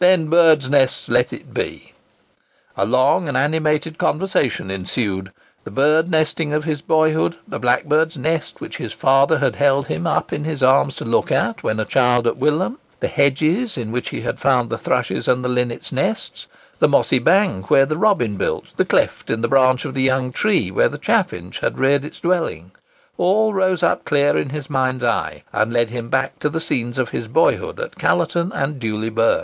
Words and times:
"Then 0.00 0.26
birds' 0.26 0.68
nests 0.68 1.08
be 1.08 1.14
it." 1.14 1.92
A 2.76 2.84
long 2.84 3.28
and 3.28 3.36
animated 3.36 3.98
conversation 3.98 4.68
ensued: 4.68 5.30
the 5.62 5.70
bird 5.70 6.10
nesting 6.10 6.52
of 6.52 6.64
his 6.64 6.82
boyhood, 6.82 7.36
the 7.46 7.60
blackbird's 7.60 8.16
nest 8.16 8.60
which 8.60 8.78
his 8.78 8.92
father 8.92 9.38
had 9.38 9.54
held 9.54 9.86
him 9.86 10.08
up 10.08 10.32
in 10.32 10.42
his 10.42 10.60
arms 10.60 10.96
to 10.96 11.04
look 11.04 11.30
at 11.30 11.62
when 11.62 11.78
a 11.78 11.84
child 11.84 12.26
at 12.26 12.36
Wylam, 12.36 12.78
the 12.98 13.06
hedges 13.06 13.78
in 13.78 13.92
which 13.92 14.08
he 14.08 14.22
had 14.22 14.40
found 14.40 14.70
the 14.70 14.76
thrush's 14.76 15.28
and 15.28 15.44
the 15.44 15.48
linnet's 15.48 15.92
nests, 15.92 16.48
the 16.80 16.88
mossy 16.88 17.20
bank 17.20 17.70
where 17.70 17.86
the 17.86 17.96
robin 17.96 18.34
built, 18.34 18.76
the 18.76 18.84
cleft 18.84 19.30
in 19.30 19.40
the 19.40 19.46
branch 19.46 19.84
of 19.84 19.94
the 19.94 20.02
young 20.02 20.32
tree 20.32 20.72
where 20.72 20.88
the 20.88 20.98
chaffinch 20.98 21.60
had 21.60 21.78
reared 21.78 22.04
its 22.04 22.18
dwelling—all 22.18 23.54
rose 23.54 23.84
up 23.84 24.04
clear 24.04 24.36
in 24.36 24.48
his 24.50 24.68
mind's 24.68 25.04
eye, 25.04 25.44
and 25.52 25.72
led 25.72 25.90
him 25.90 26.08
back 26.08 26.40
to 26.40 26.48
the 26.50 26.58
scenes 26.60 26.98
of 26.98 27.10
his 27.10 27.28
boyhood 27.28 27.78
at 27.78 27.94
Callerton 27.94 28.50
and 28.52 28.80
Dewley 28.80 29.10
Burn. 29.10 29.38